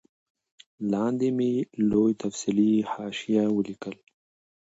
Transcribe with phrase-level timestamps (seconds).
[0.91, 1.51] لاندي مي
[1.89, 3.95] لوی تفصیلي حاشیه ولیکل